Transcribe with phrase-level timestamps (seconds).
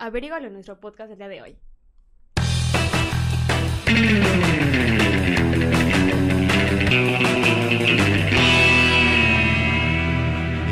[0.00, 1.58] Averígalo en nuestro podcast del día de hoy.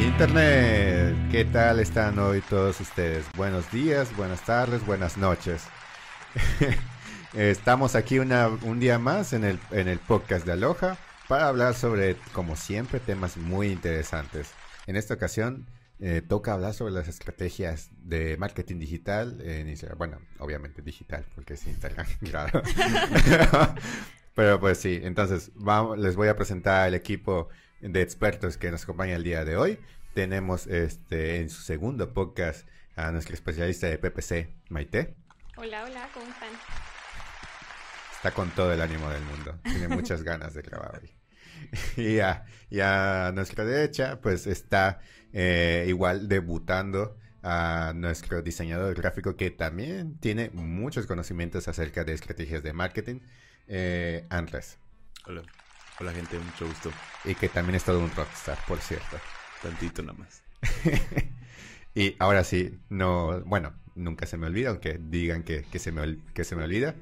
[0.06, 3.26] Internet, ¿qué tal están hoy todos ustedes?
[3.36, 5.64] Buenos días, buenas tardes, buenas noches.
[7.34, 10.96] Estamos aquí un día más en el, en el podcast de Aloha
[11.26, 14.52] para hablar sobre, como siempre, temas muy interesantes.
[14.86, 15.66] En esta ocasión
[15.98, 19.98] eh, toca hablar sobre las estrategias de marketing digital en Instagram.
[19.98, 22.62] Bueno, obviamente digital, porque es Instagram, claro.
[24.34, 27.48] Pero pues sí, entonces vamos, les voy a presentar al equipo
[27.80, 29.78] de expertos que nos acompaña el día de hoy.
[30.12, 35.14] Tenemos este en su segundo podcast a nuestro especialista de PPC, Maite.
[35.56, 36.50] Hola, hola, ¿cómo están?
[38.14, 39.58] Está con todo el ánimo del mundo.
[39.62, 41.10] Tiene muchas ganas de grabar hoy.
[41.96, 45.00] y, a, y a nuestra derecha, pues está
[45.32, 52.62] eh, igual debutando a nuestro diseñador gráfico que también tiene muchos conocimientos acerca de estrategias
[52.62, 53.20] de marketing,
[53.68, 54.78] eh, Andrés.
[55.26, 55.42] Hola.
[55.98, 56.90] Hola gente, mucho gusto.
[57.24, 59.16] Y que también es todo un rockstar, por cierto.
[59.62, 60.42] Tantito nada más.
[61.94, 66.18] y ahora sí, no, bueno, nunca se me olvida, aunque digan que, que, se, me,
[66.34, 66.94] que se me olvida.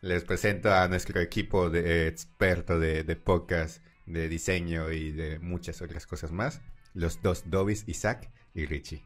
[0.00, 5.82] Les presento a nuestro equipo de experto de, de podcast, de diseño y de muchas
[5.82, 6.60] otras cosas más.
[6.94, 9.04] Los dos Dobis, Isaac y Richie.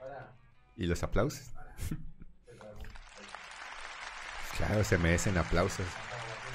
[0.00, 0.32] Hola.
[0.76, 1.52] ¿Y los aplausos?
[4.58, 5.86] claro, se merecen aplausos.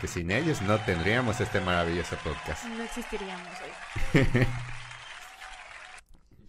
[0.02, 2.66] Que sin ellos no tendríamos este maravilloso podcast.
[2.66, 4.48] No existiríamos hoy.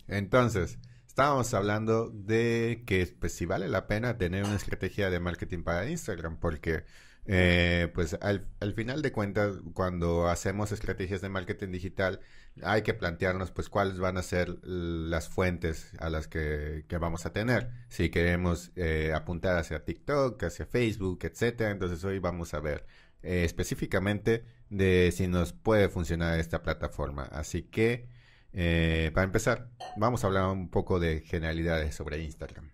[0.08, 5.62] Entonces, estábamos hablando de que pues si vale la pena tener una estrategia de marketing
[5.62, 6.84] para Instagram, porque
[7.26, 12.20] eh, pues al, al, final de cuentas, cuando hacemos estrategias de marketing digital,
[12.62, 17.24] hay que plantearnos pues cuáles van a ser las fuentes a las que, que vamos
[17.26, 17.70] a tener.
[17.88, 22.86] Si queremos eh, apuntar hacia TikTok, hacia Facebook, etcétera, entonces hoy vamos a ver
[23.22, 27.24] eh, específicamente de si nos puede funcionar esta plataforma.
[27.24, 28.08] Así que,
[28.52, 32.72] eh, para empezar, vamos a hablar un poco de generalidades sobre Instagram.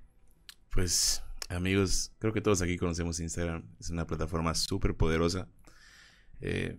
[0.71, 3.65] Pues, amigos, creo que todos aquí conocemos Instagram.
[3.81, 5.49] Es una plataforma súper poderosa,
[6.41, 6.79] eh,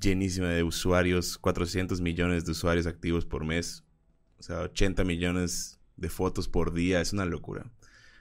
[0.00, 3.84] llenísima de usuarios, 400 millones de usuarios activos por mes,
[4.38, 7.70] o sea, 80 millones de fotos por día, es una locura.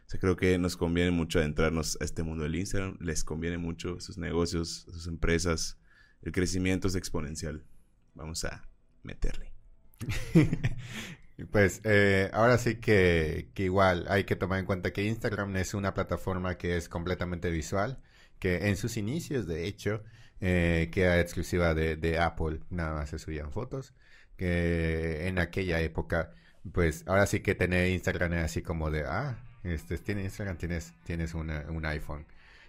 [0.06, 2.98] O sea, creo que nos conviene mucho adentrarnos a este mundo del Instagram.
[3.00, 5.78] Les conviene mucho sus negocios, sus empresas.
[6.22, 7.64] El crecimiento es exponencial.
[8.14, 8.68] Vamos a
[9.02, 9.54] meterle.
[11.52, 15.94] pues eh, ahora sí que, igual hay que tomar en cuenta que Instagram es una
[15.94, 18.00] plataforma que es completamente visual,
[18.40, 20.04] que en sus inicios, de hecho,
[20.42, 23.94] eh, que era exclusiva de, de Apple, nada más se subían fotos,
[24.38, 26.32] que en aquella época,
[26.72, 30.94] pues ahora sí que tener Instagram era así como de, ah, este, tienes Instagram, tienes,
[31.06, 32.26] tienes una, un iPhone.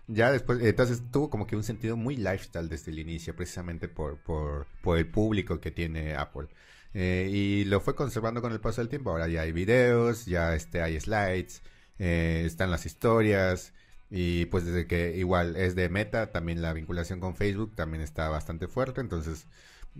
[0.06, 4.18] Ya después, entonces tuvo como que un sentido muy lifestyle desde el inicio, precisamente por,
[4.18, 6.48] por, por el público que tiene Apple.
[6.94, 9.10] Eh, y lo fue conservando con el paso del tiempo.
[9.10, 11.62] Ahora ya hay videos, ya este, hay slides,
[11.98, 13.74] eh, están las historias.
[14.10, 18.28] Y pues desde que igual es de Meta, también la vinculación con Facebook también está
[18.28, 19.00] bastante fuerte.
[19.00, 19.46] Entonces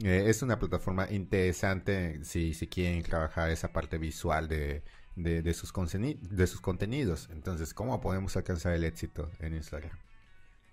[0.03, 4.83] eh, es una plataforma interesante si, si quieren trabajar esa parte visual de,
[5.16, 7.28] de, de, sus de sus contenidos.
[7.33, 10.03] Entonces, ¿cómo podemos alcanzar el éxito en Instagram?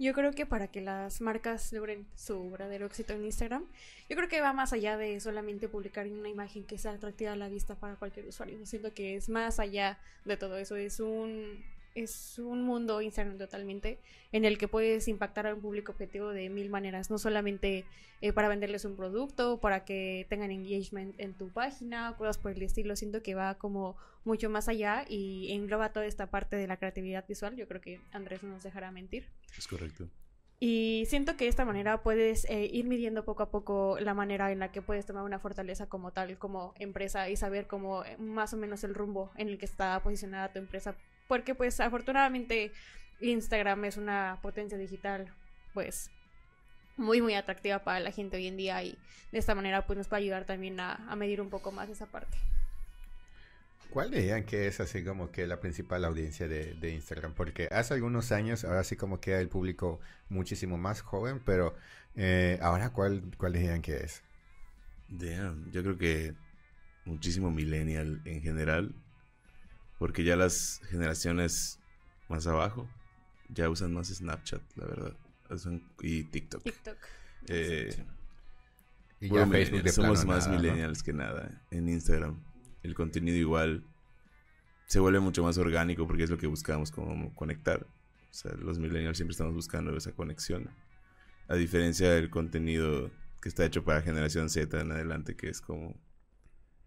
[0.01, 3.67] Yo creo que para que las marcas logren su verdadero éxito en Instagram,
[4.09, 7.35] yo creo que va más allá de solamente publicar una imagen que sea atractiva a
[7.35, 8.57] la vista para cualquier usuario.
[8.57, 10.75] Yo siento que es más allá de todo eso.
[10.75, 11.63] Es un
[11.95, 13.99] es un mundo Instagram totalmente
[14.31, 17.85] en el que puedes impactar a un público objetivo de mil maneras, no solamente
[18.21, 22.61] eh, para venderles un producto, para que tengan engagement en tu página, cosas por el
[22.61, 22.95] estilo.
[22.95, 27.25] Siento que va como mucho más allá y engloba toda esta parte de la creatividad
[27.27, 27.55] visual.
[27.55, 29.27] Yo creo que Andrés no nos dejará mentir.
[29.57, 30.07] Es correcto.
[30.63, 34.51] Y siento que de esta manera puedes eh, ir midiendo poco a poco la manera
[34.51, 38.15] en la que puedes tomar una fortaleza como tal, como empresa y saber cómo eh,
[38.19, 40.95] más o menos el rumbo en el que está posicionada tu empresa
[41.31, 42.73] porque pues afortunadamente
[43.21, 45.33] Instagram es una potencia digital
[45.73, 46.09] pues
[46.97, 48.97] muy muy atractiva para la gente hoy en día y
[49.31, 51.87] de esta manera pues nos va a ayudar también a, a medir un poco más
[51.87, 52.37] esa parte.
[53.91, 57.33] ¿Cuál dirían que es así como que la principal audiencia de, de, Instagram?
[57.33, 61.75] Porque hace algunos años, ahora sí como que el público muchísimo más joven, pero
[62.17, 64.21] eh, ahora ¿cuál, cuál dirían que es?
[65.07, 66.33] Damn, yo creo que
[67.05, 68.93] muchísimo millennial en general,
[70.01, 71.79] porque ya las generaciones
[72.27, 72.89] más abajo
[73.49, 75.15] ya usan más Snapchat, la verdad.
[76.01, 76.63] Y TikTok.
[76.63, 76.97] TikTok.
[77.47, 78.03] Eh,
[79.19, 80.63] y ya Facebook de Somos plano más nada, ¿no?
[80.63, 82.43] millennials que nada en Instagram.
[82.81, 83.83] El contenido igual.
[84.87, 87.85] se vuelve mucho más orgánico porque es lo que buscamos como conectar.
[87.85, 90.71] O sea, los millennials siempre estamos buscando esa conexión.
[91.47, 95.95] A diferencia del contenido que está hecho para generación Z en adelante, que es como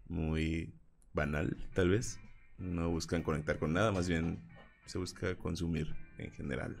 [0.09, 0.73] muy
[1.13, 2.19] banal, tal vez.
[2.57, 4.39] No buscan conectar con nada, más bien
[4.85, 6.77] se busca consumir en general.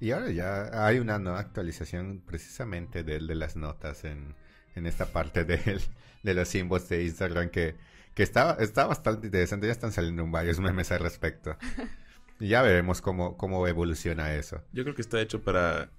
[0.00, 4.34] Y ahora ya hay una nueva actualización precisamente de, de las notas en,
[4.74, 5.80] en esta parte de,
[6.22, 7.76] de los símbolos de Instagram que,
[8.14, 9.66] que está, está bastante interesante.
[9.66, 11.56] Ya están saliendo varios memes al respecto.
[12.40, 14.60] Y ya veremos cómo, cómo evoluciona eso.
[14.72, 15.90] Yo creo que está hecho para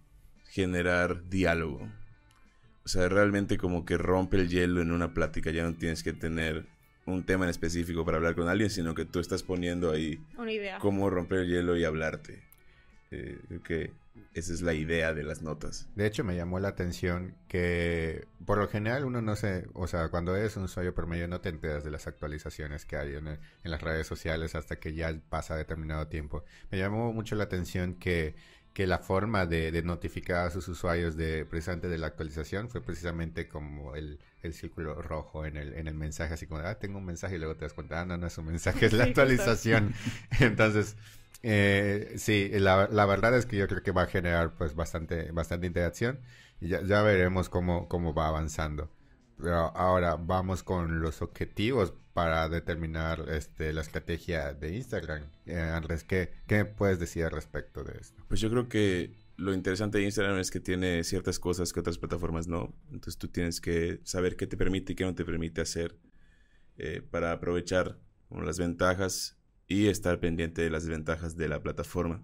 [0.49, 1.89] generar diálogo.
[2.83, 5.51] O sea, realmente como que rompe el hielo en una plática.
[5.51, 6.67] Ya no tienes que tener
[7.05, 10.51] un tema en específico para hablar con alguien, sino que tú estás poniendo ahí Una
[10.51, 10.79] idea.
[10.79, 12.41] cómo romper el hielo y hablarte.
[13.11, 13.91] Eh, creo que
[14.33, 15.87] esa es la idea de las notas.
[15.95, 20.09] De hecho, me llamó la atención que por lo general uno no se, o sea,
[20.09, 23.39] cuando eres un usuario promedio no te enteras de las actualizaciones que hay en, en
[23.63, 26.43] las redes sociales hasta que ya pasa determinado tiempo.
[26.71, 28.35] Me llamó mucho la atención que,
[28.75, 32.81] que la forma de, de notificar a sus usuarios de precisamente de la actualización fue
[32.81, 36.97] precisamente como el, el círculo rojo en el, en el mensaje, así como, ah, tengo
[36.97, 39.03] un mensaje y luego te das cuenta, ah, no, no es un mensaje, es la
[39.05, 39.93] actualización.
[40.41, 40.97] Entonces,
[41.41, 45.31] eh, sí, la, la verdad es que yo creo que va a generar pues bastante,
[45.31, 46.19] bastante interacción
[46.59, 48.91] y ya, ya veremos cómo, cómo va avanzando.
[49.37, 55.23] Pero ahora vamos con los objetivos para determinar este, la estrategia de Instagram.
[55.45, 58.23] Eh, Andrés, ¿qué, ¿qué puedes decir al respecto de esto?
[58.29, 61.97] Pues yo creo que lo interesante de Instagram es que tiene ciertas cosas que otras
[61.97, 62.73] plataformas no.
[62.85, 65.99] Entonces tú tienes que saber qué te permite y qué no te permite hacer
[66.77, 72.23] eh, para aprovechar las ventajas y estar pendiente de las desventajas de la plataforma.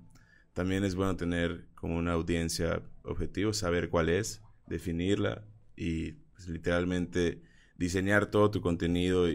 [0.54, 5.44] También es bueno tener como una audiencia objetivo, saber cuál es, definirla
[5.76, 7.42] y pues, literalmente
[7.76, 9.28] diseñar todo tu contenido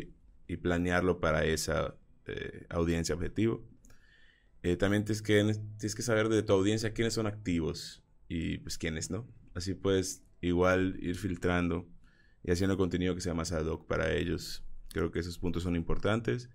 [0.49, 1.97] y planearlo para esa
[2.27, 3.65] eh, audiencia objetivo.
[4.63, 5.35] Eh, también tienes que,
[5.79, 9.27] tienes que saber de tu audiencia quiénes son activos y pues quiénes no.
[9.55, 11.89] Así puedes igual ir filtrando
[12.43, 14.65] y haciendo contenido que sea más ad hoc para ellos.
[14.89, 16.51] Creo que esos puntos son importantes.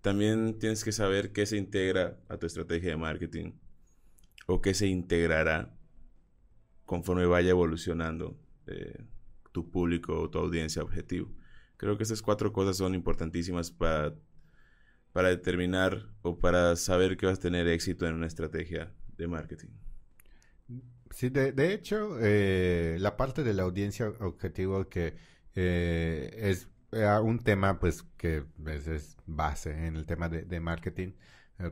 [0.00, 3.52] También tienes que saber qué se integra a tu estrategia de marketing
[4.46, 5.76] o qué se integrará
[6.84, 9.04] conforme vaya evolucionando eh,
[9.52, 11.32] tu público o tu audiencia objetivo.
[11.82, 14.14] Creo que estas cuatro cosas son importantísimas para,
[15.12, 19.70] para determinar o para saber que vas a tener éxito en una estrategia de marketing.
[21.10, 25.14] Sí, de, de hecho, eh, la parte de la audiencia objetivo que
[25.56, 31.14] eh, es eh, un tema pues que es, base en el tema de, de marketing.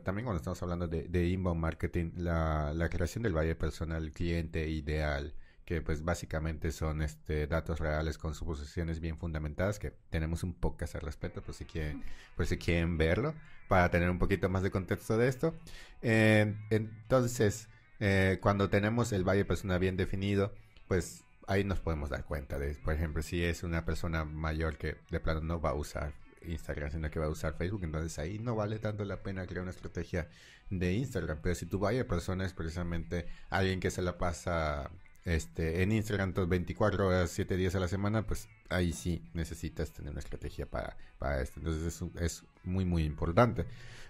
[0.02, 4.68] También cuando estamos hablando de, de inbound marketing, la, la creación del valle personal cliente
[4.68, 5.36] ideal,
[5.70, 10.96] que pues básicamente son este datos reales con suposiciones bien fundamentadas, que tenemos un podcast
[10.96, 12.02] al respecto, por si quieren,
[12.34, 13.34] por si quieren verlo,
[13.68, 15.54] para tener un poquito más de contexto de esto.
[16.02, 17.68] Eh, entonces,
[18.00, 20.52] eh, cuando tenemos el valle personal bien definido,
[20.88, 24.96] pues ahí nos podemos dar cuenta de, por ejemplo, si es una persona mayor que
[25.08, 28.40] de plano no va a usar Instagram, sino que va a usar Facebook, entonces ahí
[28.40, 30.26] no vale tanto la pena crear una estrategia
[30.68, 31.38] de Instagram.
[31.40, 34.90] Pero si tu valle persona es precisamente alguien que se la pasa
[35.24, 39.92] este, en Instagram todas 24 horas, 7 días a la semana, pues ahí sí necesitas
[39.92, 41.60] tener una estrategia para, para esto.
[41.60, 43.66] Entonces es, es muy, muy importante.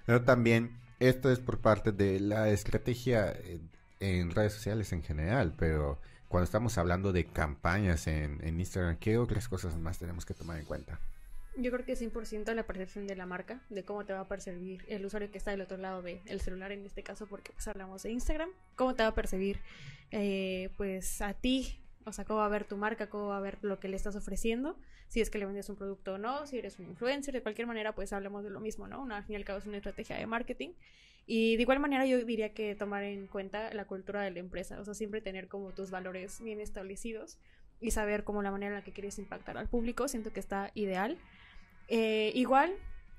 [0.06, 3.60] Pero también esto es por parte de la estrategia eh,
[4.00, 9.18] en redes sociales en general, pero cuando estamos hablando de campañas en, en Instagram, ¿qué
[9.18, 11.00] otras cosas más tenemos que tomar en cuenta?
[11.56, 14.84] Yo creo que 100% la percepción de la marca, de cómo te va a percibir
[14.88, 18.02] el usuario que está del otro lado del celular en este caso, porque pues hablamos
[18.02, 19.60] de Instagram, cómo te va a percibir
[20.12, 23.40] eh, pues a ti, o sea, cómo va a ver tu marca, cómo va a
[23.40, 24.78] ver lo que le estás ofreciendo,
[25.08, 27.66] si es que le vendes un producto o no, si eres un influencer, de cualquier
[27.66, 29.02] manera pues hablamos de lo mismo, ¿no?
[29.02, 30.70] Una, al fin y al cabo es una estrategia de marketing.
[31.26, 34.80] Y de igual manera yo diría que tomar en cuenta la cultura de la empresa,
[34.80, 37.38] o sea, siempre tener como tus valores bien establecidos
[37.80, 40.70] y saber como la manera en la que quieres impactar al público, siento que está
[40.74, 41.18] ideal.
[41.90, 42.72] Eh, igual,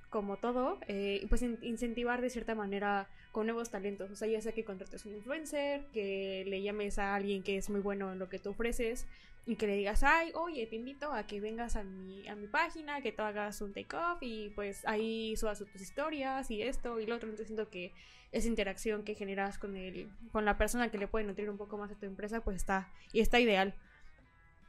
[0.09, 4.09] como todo, eh, pues in- incentivar de cierta manera con nuevos talentos.
[4.11, 7.69] O sea, ya sea que contrates un influencer, que le llames a alguien que es
[7.69, 9.05] muy bueno en lo que tú ofreces
[9.45, 12.47] y que le digas, ay, oye, te invito a que vengas a mi, a mi
[12.47, 17.05] página, que tú hagas un take-off y pues ahí subas tus historias y esto y
[17.05, 17.27] lo otro.
[17.29, 17.91] Entonces siento que
[18.31, 21.77] esa interacción que generas con, el, con la persona que le puede nutrir un poco
[21.77, 23.73] más a tu empresa, pues está, y está ideal.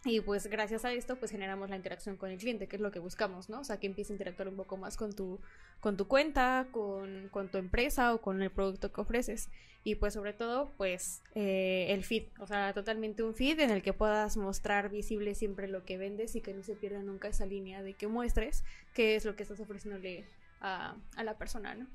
[0.04, 2.90] Y pues gracias a esto pues generamos la interacción con el cliente, que es lo
[2.90, 3.61] que buscamos, ¿no?
[3.61, 5.38] O sea, que empiece a interactuar un poco más con tu,
[5.80, 9.49] con tu cuenta, con, con tu empresa o con el producto que ofreces.
[9.85, 13.82] Y pues sobre todo pues eh, el feed, o sea, totalmente un feed en el
[13.82, 17.47] que puedas mostrar visible siempre lo que vendes y que no se pierda nunca esa
[17.47, 20.25] línea de que muestres qué es lo que estás ofreciéndole
[20.61, 21.87] a, a la persona, ¿no?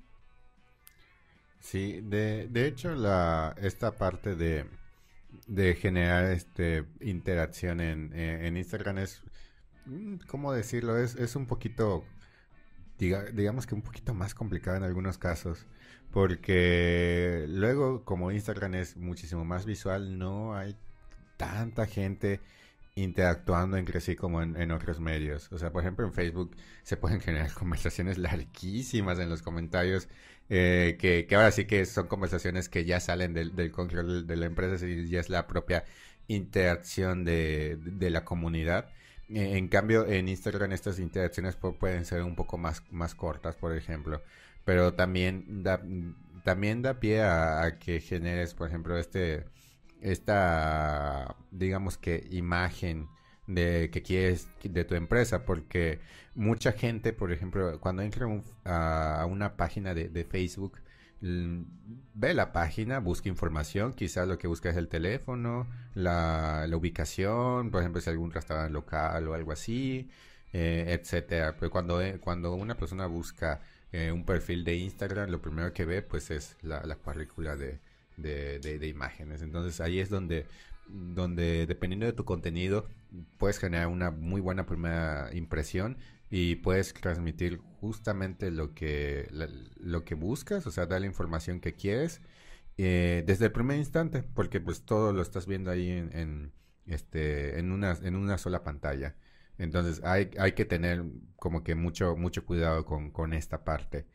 [1.59, 4.65] Sí, de, de hecho, la, esta parte de,
[5.47, 9.21] de generar este interacción en, en Instagram es,
[9.85, 10.97] mm, ¿cómo decirlo?
[10.97, 12.03] Es, es un poquito,
[12.97, 15.65] digamos que un poquito más complicado en algunos casos.
[16.11, 20.75] Porque luego, como Instagram es muchísimo más visual, no hay
[21.37, 22.41] tanta gente
[22.95, 25.51] interactuando entre sí como en, otros medios.
[25.51, 30.07] O sea, por ejemplo, en Facebook se pueden generar conversaciones larguísimas en los comentarios,
[30.49, 34.85] eh, que, ahora sí que son conversaciones que ya salen del, control de la empresa
[34.85, 35.85] y ya es la propia
[36.27, 38.89] interacción de, la comunidad.
[39.29, 43.75] Eh, en cambio, en Instagram estas interacciones pueden ser un poco más, más cortas, por
[43.75, 44.23] ejemplo.
[44.65, 45.81] Pero también da,
[46.43, 49.45] también da pie a que generes, por ejemplo, este
[50.01, 53.07] esta, digamos que, imagen
[53.47, 55.99] de que quieres de tu empresa, porque
[56.35, 58.27] mucha gente, por ejemplo, cuando entra
[58.65, 60.79] a una página de, Facebook,
[61.21, 67.81] ve la página, busca información, quizás lo que busca es el teléfono, la, ubicación, por
[67.81, 70.09] ejemplo, si algún restaurante local o algo así,
[70.53, 71.55] eh, etcétera.
[71.57, 73.61] Pero cuando, eh, cuando una persona busca
[73.91, 77.79] eh, un perfil de Instagram, lo primero que ve, pues, es la, la currícula de,
[78.17, 79.41] de, imágenes.
[79.41, 80.45] Entonces ahí es donde,
[80.89, 82.87] donde, dependiendo de tu contenido,
[83.37, 85.97] puedes generar una muy buena primera impresión
[86.29, 89.29] y puedes transmitir justamente lo que,
[89.77, 92.21] lo que buscas, o sea, dar la información que quieres
[92.77, 96.51] eh, desde el primer instante, porque pues todo lo estás viendo ahí en,
[96.85, 99.15] este, en, una, en una sola pantalla.
[99.57, 101.03] Entonces hay, hay que tener
[101.37, 104.07] como que mucho, mucho cuidado con, con esta parte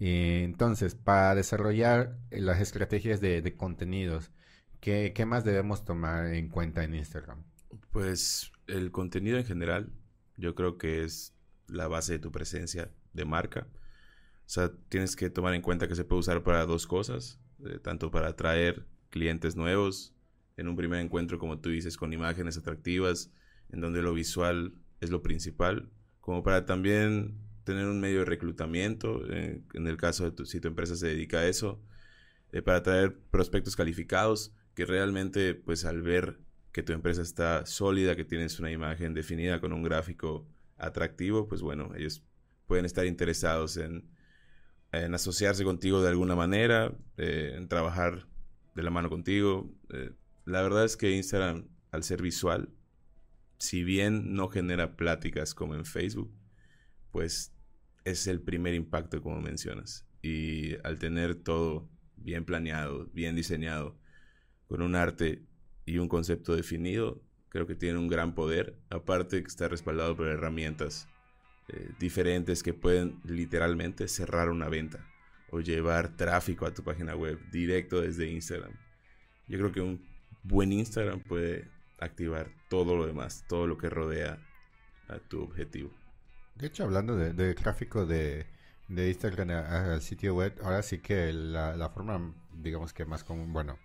[0.00, 4.30] entonces, para desarrollar las estrategias de, contenidos,
[4.80, 7.42] ¿qué, más debemos tomar en cuenta en Instagram?
[7.90, 9.92] Pues el contenido en general,
[10.36, 11.34] yo creo que es
[11.66, 13.66] la base de tu presencia de marca.
[13.70, 17.78] O sea, tienes que tomar en cuenta que se puede usar para dos cosas, eh,
[17.82, 20.14] tanto para atraer clientes nuevos
[20.56, 23.30] en un primer encuentro, como tú dices, con imágenes atractivas,
[23.70, 29.22] en donde lo visual es lo principal, como para también tener un medio de reclutamiento,
[29.30, 31.80] eh, en el caso de tu, si tu empresa se dedica a eso,
[32.52, 36.38] eh, para traer prospectos calificados que realmente, pues al ver
[36.70, 41.62] que tu empresa está sólida, que tienes una imagen definida con un gráfico atractivo, pues
[41.62, 42.22] bueno, ellos
[42.68, 44.08] pueden estar interesados en,
[44.92, 48.28] en asociarse contigo de alguna manera, eh, en trabajar
[48.76, 49.68] de la mano contigo.
[50.44, 52.68] la verdad es que Instagram, al ser visual,
[53.58, 56.32] si bien no genera pláticas como en Facebook,
[57.10, 57.52] pues
[58.04, 60.06] es el primer impacto, como mencionas.
[60.22, 63.98] Y al tener todo bien planeado, bien diseñado,
[64.68, 65.42] con un arte
[65.86, 68.76] y un concepto definido, creo que tiene un gran poder.
[68.90, 71.08] Aparte que está respaldado por herramientas
[71.68, 75.06] eh, diferentes que pueden literalmente cerrar una venta
[75.50, 78.72] o llevar tráfico a tu página web directo desde Instagram.
[79.48, 80.06] Yo creo que un
[80.42, 84.38] buen Instagram puede activar todo lo demás, todo lo que rodea
[85.08, 85.90] a tu objetivo.
[86.54, 88.46] De hecho, hablando de, tráfico de,
[88.88, 93.78] Instagram al sitio web, ahora sí que la, forma, digamos que más común, bueno,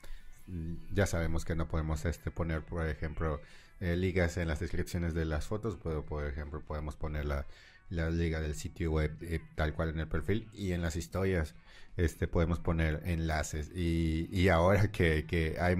[0.92, 3.42] ya sabemos que no podemos este poner, por ejemplo,
[3.80, 7.46] eh, ligas en las descripciones de las fotos, pero por ejemplo podemos poner la,
[7.90, 11.54] liga del sitio web eh, tal cual en el perfil y en las historias
[11.96, 13.72] este podemos poner enlaces.
[13.76, 15.76] Y, y ahora que, que hay,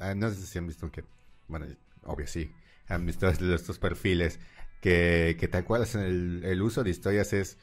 [0.00, 1.04] ah, no sé si han visto que,
[1.48, 1.66] bueno,
[2.04, 2.52] obvio sí,
[2.86, 4.38] han visto estos perfiles
[4.80, 7.58] que, que tal cual el, el uso de historias es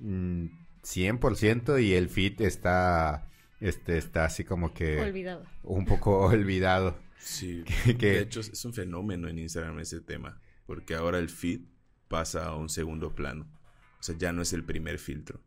[0.00, 3.28] 100% mm, y el feed está,
[3.68, 5.00] este, está así como que...
[5.00, 5.44] Olvidado.
[5.62, 6.98] Un poco olvidado.
[7.18, 7.64] Sí,
[7.98, 11.60] de hecho es un fenómeno en Instagram ese tema, porque ahora el feed
[12.08, 13.46] pasa a un segundo plano.
[13.98, 15.40] O sea, ya no es el primer filtro.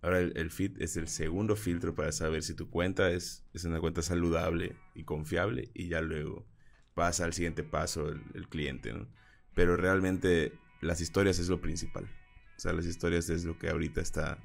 [0.00, 3.80] Ahora el, feed es el segundo filtro para saber si tu cuenta es, es, una
[3.80, 6.46] cuenta saludable y confiable y ya luego
[6.94, 9.08] pasa al siguiente paso el, el cliente, ¿no?
[9.58, 12.04] pero realmente las historias es lo principal.
[12.56, 14.38] O sea, las historias es lo que ahorita está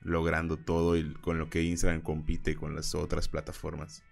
[0.00, 4.02] logrando todo y con lo que Instagram compite con las otras plataformas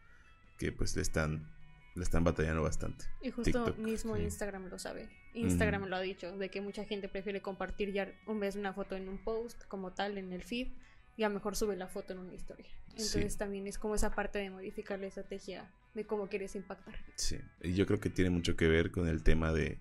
[0.58, 1.46] que pues le están
[1.94, 3.06] le están batallando bastante.
[3.22, 5.08] Y justo mismo Instagram lo sabe.
[5.34, 8.94] Instagram lo ha dicho, de que mucha gente prefiere compartir ya un vez una foto
[8.94, 10.68] en un post como tal en el feed
[11.16, 12.68] y a mejor sube la foto en una historia.
[12.90, 16.94] Entonces también es como esa parte de modificar la estrategia de cómo quieres impactar.
[17.16, 19.78] Sí, y yo creo que tiene mucho que ver con el tema de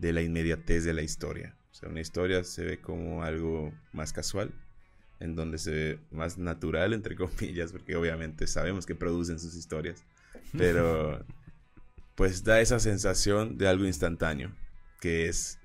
[0.00, 1.54] de la inmediatez de la historia.
[1.70, 4.52] O sea, una historia se ve como algo más casual,
[5.20, 10.04] en donde se ve más natural, entre comillas, porque obviamente sabemos que producen sus historias,
[10.56, 11.24] pero
[12.14, 14.54] pues da esa sensación de algo instantáneo,
[15.00, 15.58] que es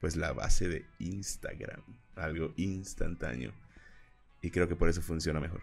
[0.00, 1.82] pues la base de Instagram,
[2.16, 3.52] algo instantáneo.
[4.42, 5.62] y creo que por eso funciona mejor.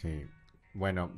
[0.00, 0.26] Sí,
[0.72, 1.14] bueno,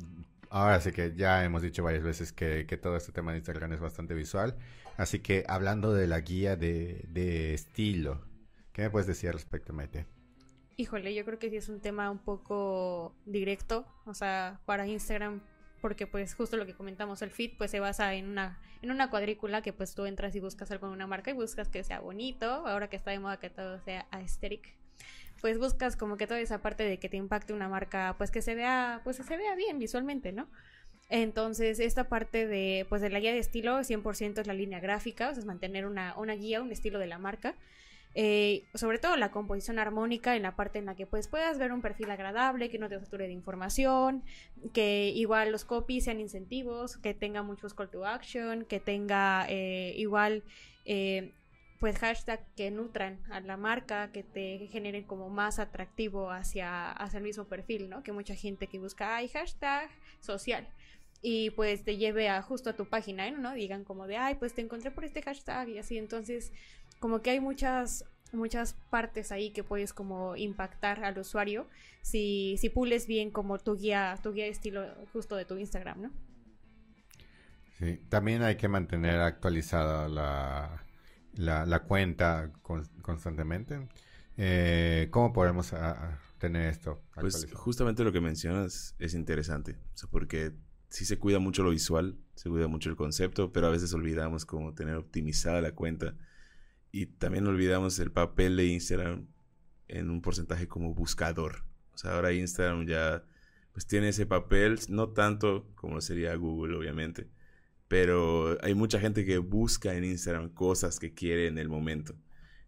[0.50, 3.80] ahora sí que ya hemos dicho varias veces que, todo este tema de Instagram es
[3.80, 4.56] bastante visual,
[4.96, 8.20] así que hablando de la guía de, de estilo,
[8.72, 10.06] ¿qué me puedes decir al respecto, Maite?
[10.82, 15.40] Híjole, yo creo que sí es un tema un poco directo, o sea, para Instagram
[15.80, 19.08] porque pues justo lo que comentamos, el feed pues se basa en una, en una
[19.08, 22.00] cuadrícula que pues tú entras y buscas algo en una marca y buscas que sea
[22.00, 24.74] bonito, ahora que está de moda que todo sea aesthetic,
[25.40, 28.42] pues buscas como que toda esa parte de que te impacte una marca, pues que
[28.42, 30.48] se vea, pues que se vea bien visualmente, ¿no?
[31.10, 35.28] Entonces, esta parte de, pues de la guía de estilo, 100% es la línea gráfica,
[35.28, 37.54] o sea, es mantener una, una guía, un estilo de la marca.
[38.14, 41.72] Eh, sobre todo la composición armónica en la parte en la que pues puedas ver
[41.72, 44.22] un perfil agradable, que no te sature de información,
[44.74, 49.94] que igual los copies sean incentivos, que tenga muchos call to action, que tenga eh,
[49.96, 50.42] igual
[50.84, 51.32] eh,
[51.80, 57.16] pues hashtag que nutran a la marca, que te generen como más atractivo hacia, hacia
[57.16, 58.02] el mismo perfil, ¿no?
[58.02, 59.90] Que mucha gente que busca, ay, hashtag
[60.20, 60.68] social
[61.22, 63.54] y pues te lleve a justo a tu página, ¿no?
[63.54, 66.52] Digan como de, ay, pues te encontré por este hashtag y así, entonces
[67.02, 71.66] como que hay muchas muchas partes ahí que puedes como impactar al usuario
[72.00, 76.00] si, si pules bien como tu guía, tu guía de estilo justo de tu Instagram,
[76.00, 76.10] ¿no?
[77.78, 80.84] Sí, también hay que mantener actualizada la,
[81.34, 82.52] la, cuenta
[83.02, 83.88] constantemente.
[84.36, 85.74] Eh, ¿Cómo podemos
[86.38, 87.02] tener esto?
[87.16, 89.76] Pues justamente lo que mencionas es interesante,
[90.08, 90.52] porque
[90.88, 94.46] sí se cuida mucho lo visual, se cuida mucho el concepto, pero a veces olvidamos
[94.46, 96.14] cómo tener optimizada la cuenta
[96.92, 99.26] y también olvidamos el papel de Instagram
[99.88, 101.64] en un porcentaje como buscador.
[101.94, 103.24] O sea, ahora Instagram ya
[103.72, 107.28] pues tiene ese papel, no tanto como sería Google, obviamente,
[107.88, 112.14] pero hay mucha gente que busca en Instagram cosas que quiere en el momento.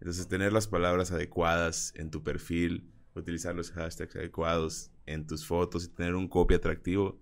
[0.01, 5.85] Entonces, tener las palabras adecuadas en tu perfil, utilizar los hashtags adecuados en tus fotos
[5.85, 7.21] y tener un copy atractivo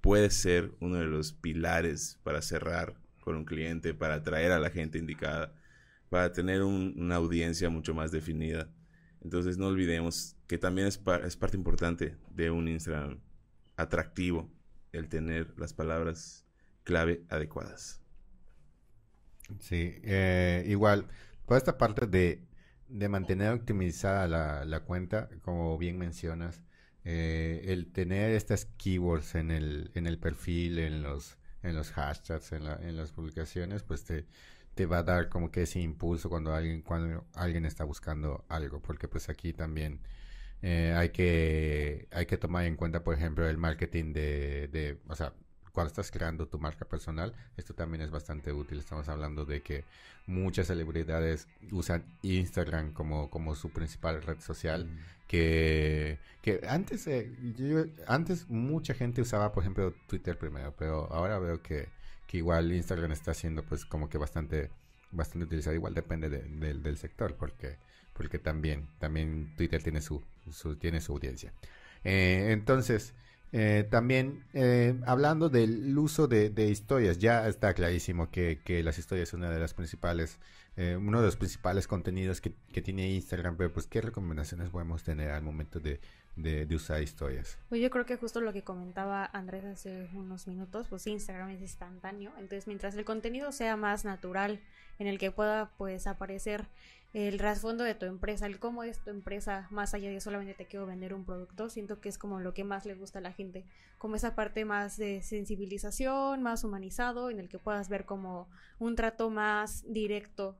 [0.00, 4.70] puede ser uno de los pilares para cerrar con un cliente, para atraer a la
[4.70, 5.54] gente indicada
[6.14, 8.68] para tener una audiencia mucho más definida.
[9.20, 13.18] Entonces no olvidemos que también es, parte importante de un Instagram
[13.74, 14.48] atractivo
[14.92, 16.46] el tener las palabras
[16.84, 18.00] clave adecuadas.
[19.58, 21.08] Sí, eh, igual,
[21.48, 22.46] toda esta parte de,
[22.86, 26.62] de mantener optimizada la, la, cuenta, como bien mencionas,
[27.02, 32.52] eh, el tener estas keywords en el, en el perfil, en los, en los hashtags,
[32.52, 34.26] en, la, en las publicaciones, pues te,
[34.74, 38.80] te va a dar como que ese impulso cuando alguien cuando alguien está buscando algo
[38.80, 40.00] porque pues aquí también
[40.62, 45.14] eh, hay que hay que tomar en cuenta por ejemplo el marketing de, de o
[45.14, 45.32] sea
[45.72, 49.84] cuando estás creando tu marca personal esto también es bastante útil estamos hablando de que
[50.26, 54.98] muchas celebridades usan Instagram como como su principal red social mm.
[55.28, 61.38] que que antes eh, yo, antes mucha gente usaba por ejemplo Twitter primero pero ahora
[61.38, 61.88] veo que
[62.26, 64.70] que igual Instagram está haciendo pues como que bastante
[65.10, 67.76] bastante utilizado igual depende del sector porque
[68.14, 70.22] porque también también Twitter tiene su,
[70.78, 71.52] tiene su audiencia.
[72.04, 73.14] Eh, entonces
[73.52, 79.28] eh, también eh, hablando del uso de, historias ya está clarísimo que, que las historias
[79.28, 80.38] son una de las principales
[80.76, 85.30] uno de los principales contenidos que, que tiene Instagram pero pues qué recomendaciones podemos tener
[85.30, 86.00] al momento de,
[86.36, 87.58] de, usar historias.
[87.68, 91.60] Pues yo creo que justo lo que comentaba Andrés hace unos minutos, pues Instagram es
[91.60, 94.60] instantáneo, entonces mientras el contenido sea más natural,
[94.98, 96.66] en el que pueda pues aparecer
[97.12, 100.66] el trasfondo de tu empresa, el cómo es tu empresa, más allá de solamente te
[100.66, 103.32] quiero vender un producto, siento que es como lo que más le gusta a la
[103.32, 103.64] gente,
[103.98, 108.48] como esa parte más de sensibilización, más humanizado, en el que puedas ver como
[108.80, 110.56] un trato más directo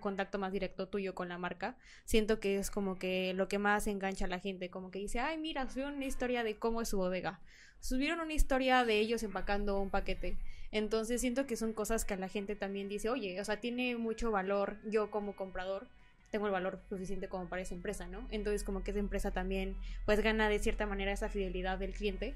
[0.00, 3.86] contacto más directo tuyo con la marca, siento que es como que lo que más
[3.86, 6.88] engancha a la gente, como que dice, ay, mira, subieron una historia de cómo es
[6.88, 7.40] su bodega,
[7.80, 10.36] subieron una historia de ellos empacando un paquete.
[10.72, 13.96] Entonces siento que son cosas que a la gente también dice, oye, o sea, tiene
[13.96, 15.88] mucho valor yo como comprador,
[16.30, 18.28] tengo el valor suficiente como para esa empresa, ¿no?
[18.30, 22.34] Entonces como que esa empresa también pues gana de cierta manera esa fidelidad del cliente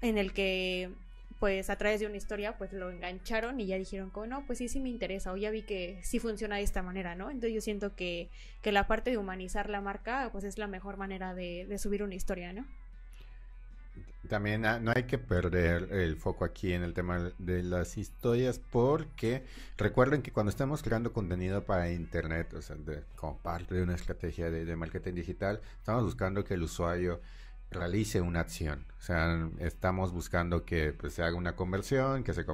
[0.00, 0.90] en el que
[1.38, 4.58] pues a través de una historia pues lo engancharon y ya dijeron como no, pues
[4.58, 7.30] sí, sí me interesa o ya vi que sí funciona de esta manera, ¿no?
[7.30, 8.28] Entonces yo siento que,
[8.62, 12.02] que la parte de humanizar la marca pues es la mejor manera de, de subir
[12.02, 12.66] una historia, ¿no?
[14.28, 18.58] También ah, no hay que perder el foco aquí en el tema de las historias
[18.58, 19.44] porque
[19.78, 22.76] recuerden que cuando estamos creando contenido para internet, o sea,
[23.16, 27.20] como parte de una estrategia de, de marketing digital, estamos buscando que el usuario
[27.70, 28.86] realice una acción.
[28.98, 32.44] O sea, estamos buscando que pues, se haga una conversión, que se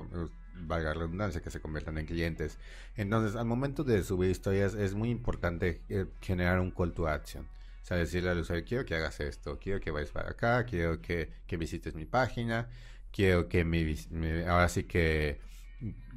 [0.54, 2.58] valga la redundancia, que se conviertan en clientes.
[2.96, 7.46] Entonces, al momento de subir historias es muy importante eh, generar un call to action.
[7.82, 11.02] O sea, decirle al usuario, quiero que hagas esto, quiero que vayas para acá, quiero
[11.02, 12.68] que, que visites mi página,
[13.12, 15.38] quiero que me, me, ahora sí que,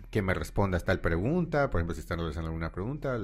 [0.09, 3.19] que me respondas tal pregunta, por ejemplo, si están realizando alguna pregunta,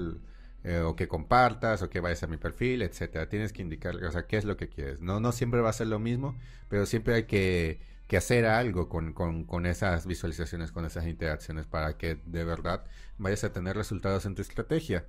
[0.64, 3.28] eh, o que compartas, o que vayas a mi perfil, etcétera.
[3.30, 5.02] Tienes que indicar, o sea, qué es lo que quieres.
[5.02, 6.38] No, no siempre va a ser lo mismo,
[6.70, 11.66] pero siempre hay que, que hacer algo con, con, con esas visualizaciones, con esas interacciones,
[11.68, 12.86] para que de verdad
[13.18, 15.06] vayas a tener resultados en tu estrategia.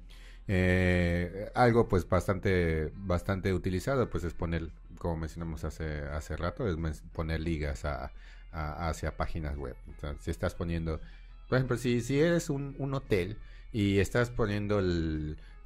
[0.47, 7.03] Eh, algo pues bastante bastante utilizado pues es poner como mencionamos hace hace rato es
[7.15, 8.13] poner ligas a,
[8.53, 9.75] hacia páginas web
[10.21, 11.01] si estás poniendo
[11.49, 13.39] por ejemplo si, si eres un, un hotel
[13.75, 14.81] y estás poniendo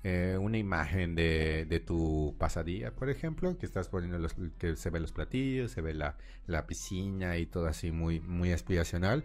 [0.03, 4.91] eh, una imagen de, de, tu pasadía por ejemplo que estás poniendo los que se
[4.91, 6.17] ven los platillos se ve la,
[6.49, 9.23] la piscina y todo así muy muy aspiracional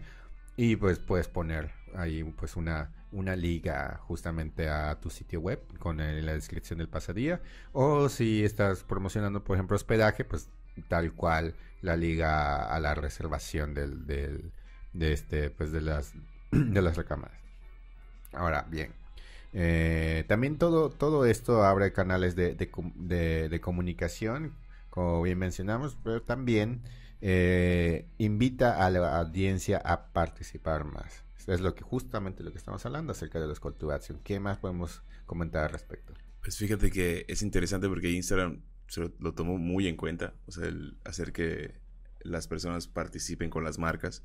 [0.56, 5.98] y pues puedes poner ahí pues una una liga justamente a tu sitio web con
[5.98, 7.40] la descripción del pasadía.
[7.72, 10.48] O si estás promocionando, por ejemplo, hospedaje, pues
[10.88, 14.52] tal cual la liga a la reservación del, del
[14.92, 16.12] de este, pues de las
[16.50, 17.43] de las recámaras.
[18.36, 18.92] Ahora, bien.
[19.52, 24.54] Eh, también todo, todo esto abre canales de, de, comunicación,
[24.90, 26.82] como bien mencionamos, pero también
[27.20, 32.84] eh, invita a la audiencia a participar más es lo que justamente lo que estamos
[32.86, 33.74] hablando acerca de los call.
[34.22, 36.14] ¿Qué más podemos comentar al respecto?
[36.42, 40.66] Pues fíjate que es interesante porque Instagram se lo, tomó muy en cuenta, o sea,
[40.66, 41.74] el hacer que
[42.20, 44.22] las personas participen con las marcas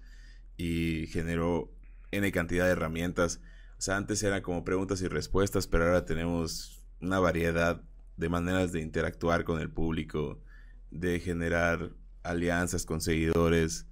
[0.58, 1.72] y generó
[2.12, 3.42] N cantidad de herramientas.
[3.80, 7.82] O sea, antes eran como preguntas y respuestas, pero ahora tenemos una variedad
[8.18, 10.44] de maneras de interactuar con el público,
[10.92, 13.88] de generar alianzas con seguidores,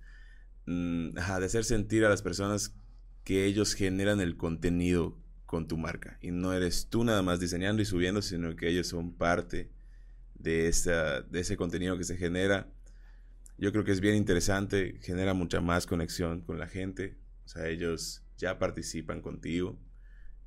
[0.66, 2.76] mm, de hacer sentir a las personas
[3.24, 6.18] que ellos generan el contenido con tu marca.
[6.22, 9.72] Y no eres tú nada más diseñando y subiendo, sino que ellos son parte
[10.36, 12.70] de, esa, de ese contenido que se genera.
[13.58, 17.18] Yo creo que es bien interesante, genera mucha más conexión con la gente.
[17.46, 19.78] O sea, ellos ya participan contigo,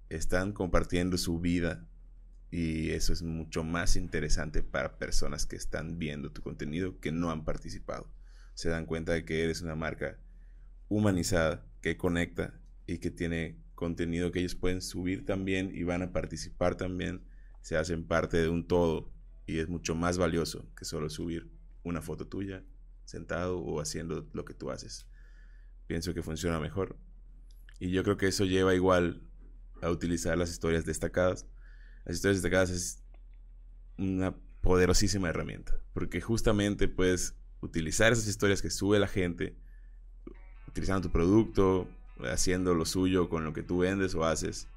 [0.09, 1.87] están compartiendo su vida
[2.51, 7.31] y eso es mucho más interesante para personas que están viendo tu contenido que no
[7.31, 8.11] han participado.
[8.55, 10.19] Se dan cuenta de que eres una marca
[10.89, 16.13] humanizada, que conecta y que tiene contenido que ellos pueden subir también y van a
[16.13, 17.23] participar también,
[17.63, 19.13] se hacen parte de un todo
[19.47, 21.51] y es mucho más valioso que solo subir
[21.83, 22.63] una foto tuya
[23.05, 25.07] sentado o haciendo lo que tú haces.
[25.87, 26.97] Pienso que funciona mejor.
[27.81, 29.23] Y yo creo que eso lleva igual
[29.83, 31.47] a utilizar las historias destacadas.
[32.05, 33.03] Las historias destacadas es
[33.99, 39.57] una poderosísima herramienta, porque justamente puedes utilizar esas historias que sube la gente,
[40.69, 41.89] utilizando tu producto,
[42.31, 44.69] haciendo lo suyo con lo que tú vendes o haces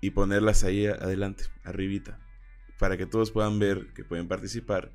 [0.00, 2.20] y ponerlas ahí adelante, arribita,
[2.78, 4.92] para que todos puedan ver que pueden participar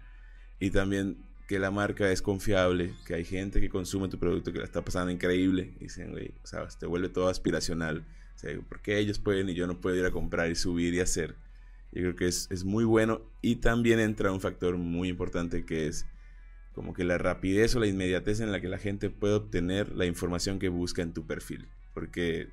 [0.60, 4.60] y también que la marca es confiable, que hay gente que consume tu producto que
[4.60, 8.82] la está pasando increíble y dicen, güey, sabes, te vuelve todo aspiracional, o sea, ¿por
[8.82, 11.36] qué ellos pueden y yo no puedo ir a comprar y subir y hacer?
[11.92, 15.88] Yo creo que es, es muy bueno y también entra un factor muy importante que
[15.88, 16.06] es
[16.72, 20.06] como que la rapidez o la inmediatez en la que la gente puede obtener la
[20.06, 21.68] información que busca en tu perfil.
[21.94, 22.48] Porque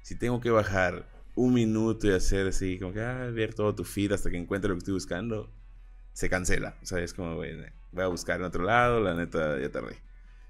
[0.00, 3.84] si tengo que bajar un minuto y hacer así, como que ah, ver todo tu
[3.84, 5.52] feed hasta que encuentre lo que estoy buscando,
[6.14, 6.78] se cancela.
[6.82, 7.42] O sea, es como,
[7.92, 9.96] voy a buscar en otro lado, la neta, ya tardé.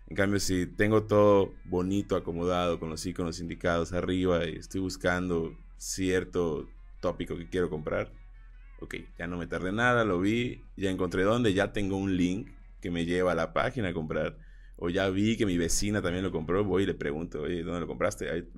[0.08, 5.54] En cambio, si tengo todo bonito, acomodado, con los iconos indicados arriba y estoy buscando
[5.76, 6.68] cierto
[7.00, 8.10] tópico que quiero comprar,
[8.80, 12.50] ok, ya no me tardé nada, lo vi, ya encontré dónde, ya tengo un link
[12.80, 14.38] que me lleva a la página a comprar
[14.78, 17.80] o ya vi que mi vecina también lo compró, voy y le pregunto, oye, ¿dónde
[17.80, 18.30] lo compraste?
[18.30, 18.48] Ahí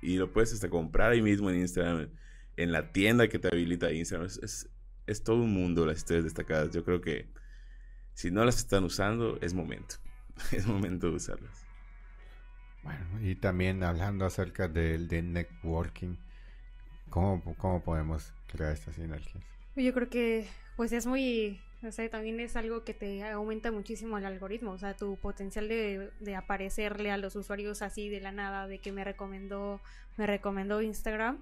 [0.00, 2.08] Y lo puedes hasta comprar ahí mismo en Instagram,
[2.56, 4.28] en la tienda que te habilita Instagram.
[4.28, 4.70] Es,
[5.06, 6.70] es, todo un mundo las historias destacadas.
[6.70, 7.28] Yo creo que
[8.16, 9.96] si no las están usando, es momento.
[10.52, 11.66] es momento de usarlas.
[12.82, 16.16] Bueno, y también hablando acerca del de networking,
[17.10, 19.44] ¿cómo, ¿cómo podemos crear estas sinergias?
[19.74, 24.16] Yo creo que pues es muy o sea, también es algo que te aumenta muchísimo
[24.16, 28.32] el algoritmo, o sea, tu potencial de, de, aparecerle a los usuarios así de la
[28.32, 29.82] nada, de que me recomendó,
[30.16, 31.38] me recomendó Instagram.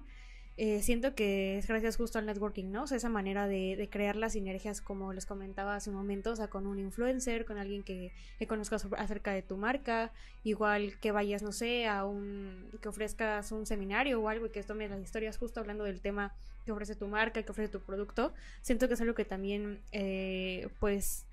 [0.57, 2.83] Eh, siento que es gracias justo al networking, ¿no?
[2.83, 6.31] O sea, esa manera de, de, crear las sinergias, como les comentaba hace un momento,
[6.31, 10.13] o sea, con un influencer, con alguien que, que conozcas acerca de tu marca,
[10.45, 14.63] igual que vayas, no sé, a un, que ofrezcas un seminario o algo y que
[14.63, 16.33] tomes las historias justo hablando del tema
[16.65, 20.69] que ofrece tu marca, que ofrece tu producto, siento que es algo que también, eh,
[20.79, 21.25] pues,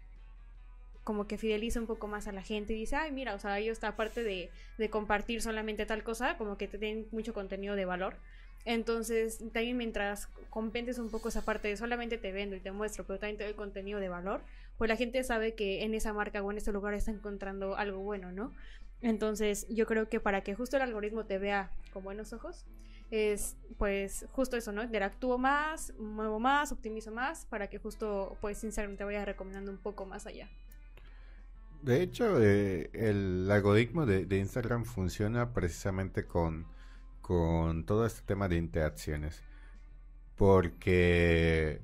[1.04, 3.58] como que fideliza un poco más a la gente y dice, ay, mira, o sea,
[3.60, 7.84] ellos, aparte de, de compartir solamente tal cosa, como que te tienen mucho contenido de
[7.84, 8.16] valor.
[8.64, 13.04] Entonces, también mientras compendes un poco esa parte de solamente te vendo y te muestro,
[13.04, 14.40] pero también te doy contenido de valor,
[14.78, 17.98] pues la gente sabe que en esa marca o en ese lugar está encontrando algo
[17.98, 18.52] bueno, ¿no?
[19.00, 22.64] Entonces, yo creo que para que justo el algoritmo te vea con buenos ojos,
[23.10, 24.82] es pues justo eso, ¿no?
[24.82, 29.78] Interactúo más, muevo más, optimizo más, para que justo pues Instagram te vaya recomendando un
[29.78, 30.48] poco más allá.
[31.82, 36.64] De hecho, eh, el algoritmo de, de Instagram funciona precisamente con
[37.22, 39.42] con todo este tema de interacciones.
[40.36, 41.80] Porque,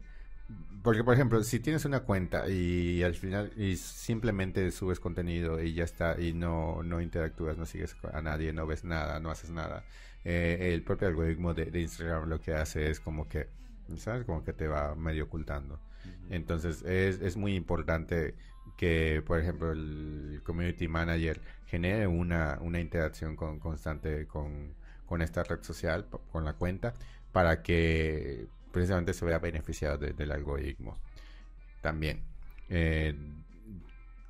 [0.82, 5.74] porque por ejemplo, si tienes una cuenta y al final y simplemente subes contenido y
[5.74, 9.50] ya está y no, no interactúas, no sigues a nadie, no ves nada, no haces
[9.50, 9.84] nada,
[10.24, 13.48] eh, el propio algoritmo de, Instagram lo que hace es como que,
[13.96, 14.24] ¿sabes?
[14.24, 15.80] Como que te va medio ocultando.
[16.30, 18.34] Entonces es, es muy importante
[18.76, 24.74] que, por ejemplo, el community manager genere una, una interacción con, constante con,
[25.08, 26.94] con esta red social, con la cuenta,
[27.32, 30.96] para que precisamente se vea beneficiado del algoritmo.
[31.80, 32.22] También.
[32.68, 33.14] Eh,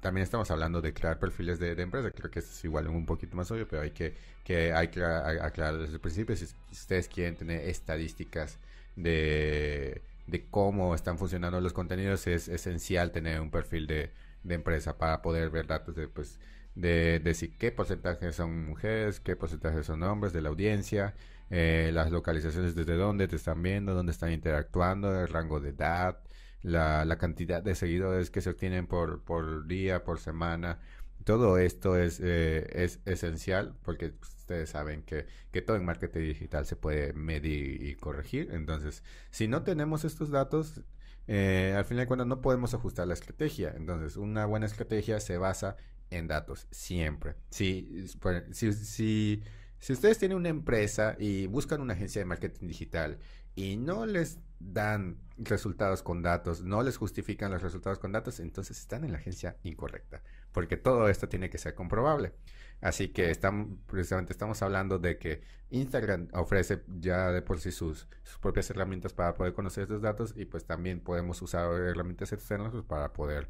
[0.01, 2.11] también estamos hablando de crear perfiles de, empresa.
[2.13, 4.15] Creo que es igual un poquito más obvio, pero hay que,
[4.45, 6.37] que hay que aclarar desde el principio.
[6.37, 8.59] Si ustedes quieren tener estadísticas
[8.95, 14.13] de, de cómo están funcionando los contenidos, es esencial tener un perfil de,
[14.45, 16.39] de empresa para poder ver datos de pues
[16.79, 21.15] de decir qué porcentaje son mujeres, qué porcentaje son hombres de la audiencia,
[21.51, 26.21] eh, las localizaciones desde dónde te están viendo, dónde están interactuando, el rango de edad,
[26.63, 30.79] la, la cantidad de seguidores que se obtienen por, por día, por semana.
[31.25, 36.65] Todo esto es, eh, es esencial porque ustedes saben que, que todo en marketing digital
[36.65, 38.51] se puede medir y corregir.
[38.53, 40.83] Entonces, si no tenemos estos datos,
[41.27, 43.75] eh, al final de cuentas no podemos ajustar la estrategia.
[43.77, 45.77] Entonces, una buena estrategia se basa
[46.11, 47.35] en datos, siempre.
[47.51, 48.07] Si,
[48.53, 49.43] si, si,
[49.79, 53.19] si ustedes tienen una empresa y buscan una agencia de marketing digital
[53.55, 58.79] y no les dan resultados con datos, no les justifican los resultados con datos, entonces
[58.79, 62.33] están en la agencia incorrecta, porque todo esto tiene que ser comprobable.
[62.81, 68.09] Así que estamos, precisamente estamos hablando de que Instagram ofrece ya de por sí sus,
[68.23, 72.73] sus propias herramientas para poder conocer estos datos y pues también podemos usar herramientas externas
[72.73, 73.49] pues, para poder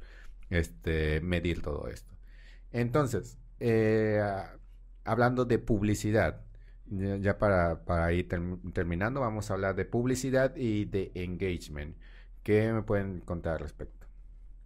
[0.50, 2.17] este, medir todo esto.
[2.72, 4.20] Entonces, eh,
[5.04, 6.44] hablando de publicidad,
[6.86, 8.28] ya para, para ir
[8.72, 11.96] terminando, vamos a hablar de publicidad y de engagement.
[12.42, 14.06] ¿Qué me pueden contar al respecto?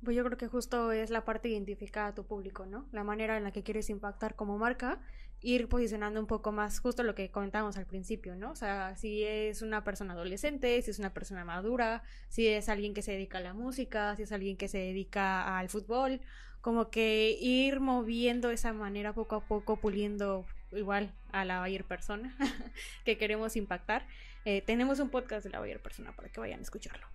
[0.04, 2.86] Pues yo creo que justo es la parte de identificar a tu público, ¿no?
[2.90, 5.00] La manera en la que quieres impactar como marca,
[5.40, 8.50] ir posicionando un poco más justo lo que comentábamos al principio, ¿no?
[8.50, 12.94] O sea, si es una persona adolescente, si es una persona madura, si es alguien
[12.94, 16.20] que se dedica a la música, si es alguien que se dedica al fútbol,
[16.62, 22.34] como que ir moviendo esa manera poco a poco, puliendo igual a la Bayer persona
[23.04, 24.06] que queremos impactar.
[24.44, 27.06] Eh, tenemos un podcast de la Bayer persona para que vayan a escucharlo.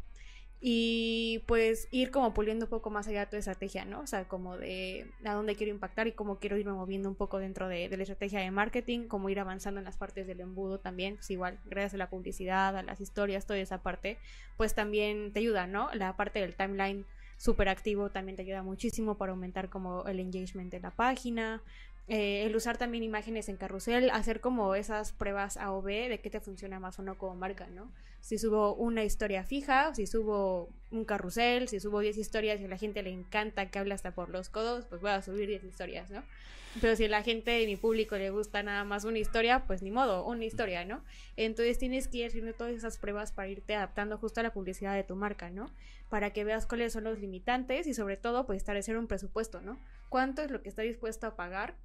[0.60, 4.02] Y pues ir como puliendo un poco más allá de tu estrategia, ¿no?
[4.02, 7.38] O sea, como de a dónde quiero impactar y cómo quiero irme moviendo un poco
[7.38, 11.18] dentro de, la estrategia de marketing, cómo ir avanzando en las partes del embudo también,
[11.18, 14.18] pues igual, gracias a la publicidad, a las historias, toda esa parte,
[14.58, 15.94] pues también te ayuda, ¿no?
[15.94, 17.06] La parte del timeline
[17.38, 21.62] súper activo también te ayuda muchísimo para aumentar como el engagement de la página.
[22.08, 26.20] Eh, el usar también imágenes en carrusel, hacer como esas pruebas A o B de
[26.20, 27.92] qué te funciona más o no como marca, ¿no?
[28.22, 32.68] Si subo una historia fija, si subo un carrusel, si subo 10 historias y a
[32.68, 35.64] la gente le encanta que hable hasta por los codos, pues voy a subir 10
[35.64, 36.24] historias, ¿no?
[36.82, 39.82] Pero si a la gente de mi público le gusta nada más una historia, pues
[39.82, 41.04] ni modo, una historia, ¿no?
[41.36, 44.94] Entonces tienes que ir haciendo todas esas pruebas para irte adaptando justo a la publicidad
[44.94, 45.72] de tu marca, ¿no?
[46.10, 49.80] Para que veas cuáles son los limitantes y sobre todo, pues establecer un presupuesto, ¿no?
[50.10, 51.76] ¿Cuánto es lo que está dispuesto a pagar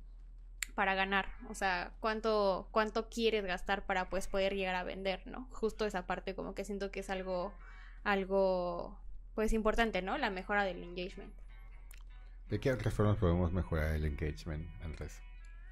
[0.75, 5.49] para ganar, o sea, cuánto cuánto quieres gastar para pues poder llegar a vender, ¿no?
[5.53, 7.53] Justo esa parte como que siento que es algo
[8.05, 8.99] algo
[9.35, 10.19] pues importante, ¿no?
[10.19, 11.33] La mejora del engagement.
[12.49, 15.23] ¿De qué otras formas podemos mejorar el engagement, Andrés?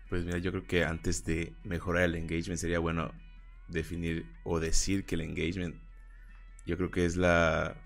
[0.08, 3.12] Pues mira, yo creo que antes de mejorar el engagement sería bueno
[3.68, 5.76] definir o decir que el engagement,
[6.66, 7.76] yo creo que es la,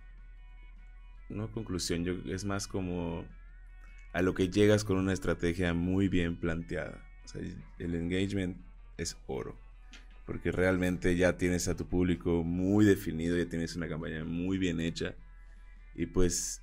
[1.28, 3.26] no conclusión, yo, es más como
[4.12, 7.03] a lo que llegas con una estrategia muy bien planteada.
[7.78, 8.56] El engagement
[8.96, 9.56] es oro,
[10.26, 14.80] porque realmente ya tienes a tu público muy definido, ya tienes una campaña muy bien
[14.80, 15.14] hecha
[15.94, 16.60] y pues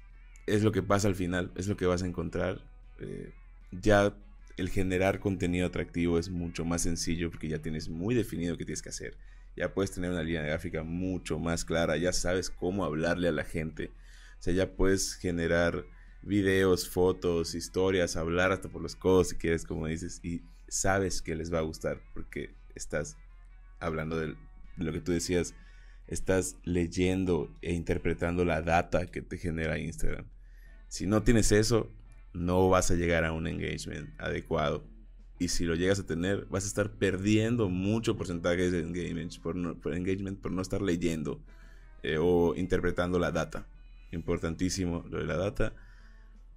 [0.47, 2.61] es lo que pasa al final, es lo que vas a encontrar.
[2.99, 3.33] Eh,
[3.71, 4.15] ya
[4.57, 8.81] el generar contenido atractivo es mucho más sencillo porque ya tienes muy definido qué tienes
[8.81, 9.17] que hacer.
[9.55, 13.43] Ya puedes tener una línea gráfica mucho más clara, ya sabes cómo hablarle a la
[13.43, 13.91] gente.
[14.39, 15.85] O sea, ya puedes generar
[16.21, 21.35] videos, fotos, historias, hablar hasta por los codos si quieres, como dices, y sabes que
[21.35, 23.17] les va a gustar porque estás
[23.79, 24.37] hablando del,
[24.77, 25.53] lo que tú decías,
[26.07, 30.25] estás leyendo e interpretando la data que te genera Instagram.
[30.87, 31.91] Si no tienes eso,
[32.33, 34.87] no vas a llegar a un engagement adecuado.
[35.39, 39.55] Y si lo llegas a tener, vas a estar perdiendo mucho porcentaje de engagement por
[39.57, 41.43] no, engagement por no estar leyendo
[42.01, 43.67] eh, o interpretando la data.
[44.11, 45.73] Importantísimo lo de la data.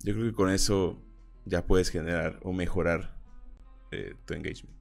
[0.05, 1.03] Yo creo que con eso
[1.47, 3.14] ya puedes generar o mejorar
[3.95, 4.77] eh, tu engagement.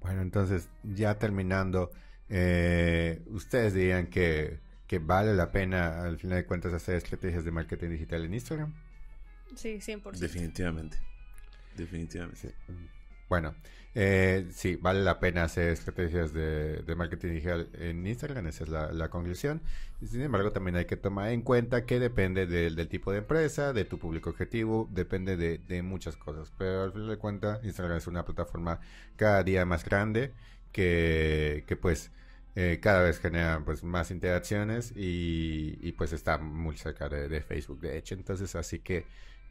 [0.00, 1.92] Bueno, entonces ya terminando,
[2.28, 7.50] eh, ustedes dirían que, que vale la pena al final de cuentas hacer estrategias de
[7.50, 8.74] marketing digital en Instagram.
[9.54, 10.18] Sí, 100%.
[10.18, 10.96] Definitivamente.
[11.76, 12.54] Definitivamente.
[13.30, 13.54] Bueno,
[13.94, 19.08] eh, sí, vale la pena hacer estrategias de, marketing digital en Instagram, esa es la,
[19.08, 19.62] conclusión.
[20.04, 23.84] Sin embargo, también hay que tomar en cuenta que depende del tipo de empresa, de
[23.84, 26.52] tu público objetivo, depende de, muchas cosas.
[26.58, 28.80] Pero al final de cuentas, Instagram es una plataforma
[29.14, 30.32] cada día más grande
[30.72, 32.10] que, que pues
[32.56, 37.80] eh, cada vez genera pues más interacciones y, pues está muy cerca de, de Facebook,
[37.80, 38.14] de hecho.
[38.16, 39.06] Entonces, así que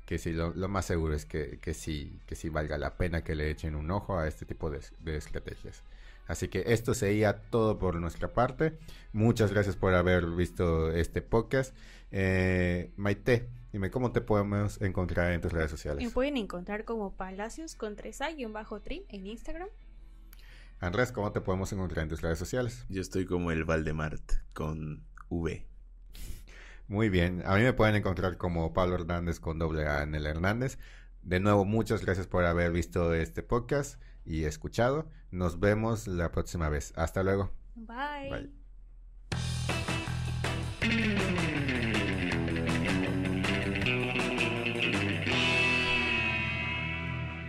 [0.10, 3.36] que sí, lo, más seguro es que, que, sí, que sí valga la pena que
[3.36, 4.80] le echen un ojo a este tipo de,
[5.16, 5.84] estrategias.
[6.26, 8.76] Así que esto sería todo por nuestra parte.
[9.14, 11.76] Muchas gracias por haber visto este podcast.
[12.10, 16.04] Eh, Maite, dime cómo te podemos encontrar en tus redes sociales.
[16.04, 19.70] Me pueden encontrar como Palacios con 3 a bajo trim en Instagram.
[20.80, 22.84] Andrés, ¿cómo te podemos encontrar en tus redes sociales?
[22.90, 24.24] Yo estoy como el Valdemart
[24.56, 25.68] con V.
[26.90, 30.26] Muy bien, a mí me pueden encontrar como Pablo Hernández con doble A en el
[30.26, 30.80] Hernández.
[31.22, 35.08] De nuevo, muchas gracias por haber visto este podcast y escuchado.
[35.30, 36.92] Nos vemos la próxima vez.
[36.96, 37.52] Hasta luego.
[37.76, 38.30] Bye.
[38.32, 38.59] Bye.